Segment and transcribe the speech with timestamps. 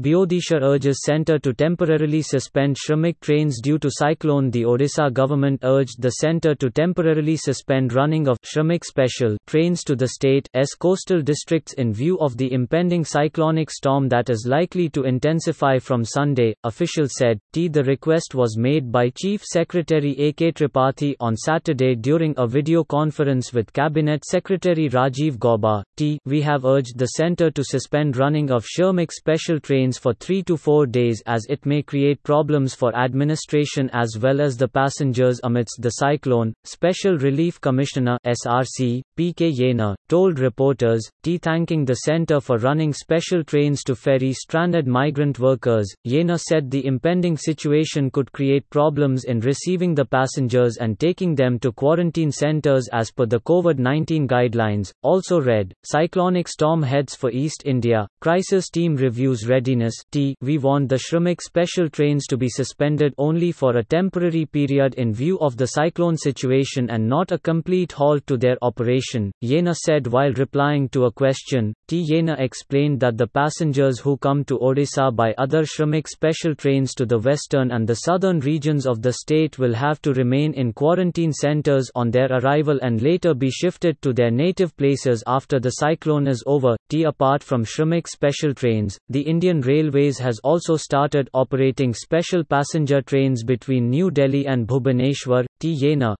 [0.00, 6.00] Biodisha urges centre to temporarily suspend Shramik trains due to cyclone The Odisha government urged
[6.00, 11.74] the centre to temporarily suspend running of Shramik special trains to the state's coastal districts
[11.74, 17.10] in view of the impending cyclonic storm that is likely to intensify from Sunday, officials
[17.18, 17.38] said.
[17.52, 17.68] T.
[17.68, 20.52] The request was made by Chief Secretary A.K.
[20.52, 25.82] Tripathi on Saturday during a video conference with Cabinet Secretary Rajiv Gauba.
[25.98, 26.18] T.
[26.24, 30.56] We have urged the centre to suspend running of Shramik special trains for three to
[30.56, 35.80] four days as it may create problems for administration as well as the passengers amidst
[35.80, 39.52] the cyclone, Special Relief Commissioner SRC, P.K.
[39.52, 45.38] Jena, told reporters, T thanking the center for running special trains to ferry stranded migrant
[45.38, 45.92] workers.
[46.06, 51.58] Jena said the impending situation could create problems in receiving the passengers and taking them
[51.58, 54.92] to quarantine centers as per the COVID-19 guidelines.
[55.02, 59.79] Also read, cyclonic storm heads for East India, crisis team reviews readiness.
[60.10, 60.34] T.
[60.40, 65.12] We want the Shramik special trains to be suspended only for a temporary period in
[65.12, 70.06] view of the cyclone situation and not a complete halt to their operation, Jena said
[70.06, 71.72] while replying to a question.
[71.88, 72.04] T.
[72.04, 77.06] Jena explained that the passengers who come to Odisha by other Shramik special trains to
[77.06, 81.32] the western and the southern regions of the state will have to remain in quarantine
[81.32, 86.26] centers on their arrival and later be shifted to their native places after the cyclone
[86.26, 86.76] is over.
[86.88, 87.04] T.
[87.04, 93.44] Apart from Shramik special trains, the Indian Railways has also started operating special passenger trains
[93.44, 95.46] between New Delhi and Bhubaneswar.
[95.60, 95.76] T.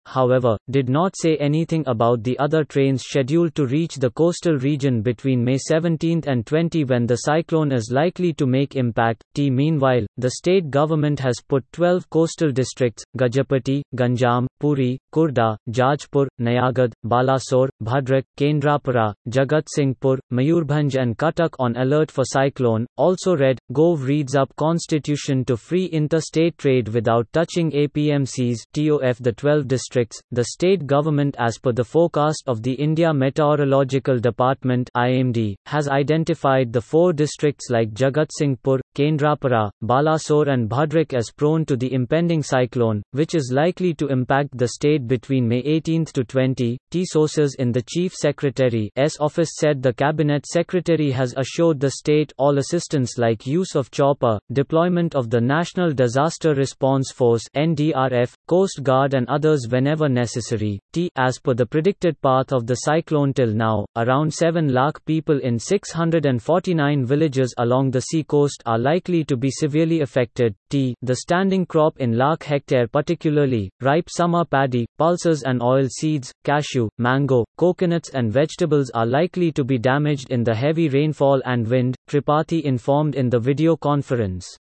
[0.06, 5.02] However, did not say anything about the other trains scheduled to reach the coastal region
[5.02, 9.24] between May 17 and 20 when the cyclone is likely to make impact.
[9.34, 9.50] T.
[9.50, 16.92] Meanwhile, the state government has put 12 coastal districts, Gajapati, Ganjam, Puri, Khurda, Jajpur, Nayagarh,
[17.06, 22.86] Balasore, Bhadrak, Kendrapara, Jagat Singhpur, Mayurbhanj and Cuttack on alert for cyclone.
[22.96, 28.58] Also read, Gov reads up constitution to free interstate trade without touching APMCs.
[28.72, 34.18] TOF The 12 districts, the state government as per the forecast of the India Meteorological
[34.18, 41.30] Department IMD, has identified the four districts like Jagat Singhpur, Kendrapara, Balasore and Bhadrak as
[41.30, 46.06] prone to the impending cyclone, which is likely to impact the state between May 18
[46.06, 46.78] to 20.
[46.90, 52.32] T sources in the Chief Secretary's office said the Cabinet Secretary has assured the state
[52.36, 58.80] all assistance like use of chopper, deployment of the National Disaster Response Force NDRF, Coast
[58.82, 60.80] Guard and others whenever necessary.
[60.92, 61.10] T.
[61.16, 65.58] As per the predicted path of the cyclone till now, around 7 lakh people in
[65.58, 70.54] 649 villages along the sea coast are likely to be severely affected.
[70.70, 70.94] T.
[71.02, 76.88] The standing crop in lakh hectare particularly, ripe summer paddy, pulses and oil seeds, cashew,
[76.98, 81.96] mango, coconuts and vegetables are likely to be damaged in the heavy rainfall and wind,
[82.08, 84.56] Tripathi informed in the video conference.